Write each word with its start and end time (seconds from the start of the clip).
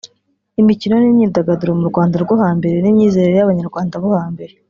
imikino 0.61 0.95
n’imyidagaduro 0.99 1.71
mu 1.79 1.85
Rwanda 1.91 2.15
rwo 2.23 2.35
hambere 2.43 2.75
n’imyizerere 2.79 3.35
y’abanyarwanda 3.37 3.95
bo 4.03 4.09
hambere 4.23 4.53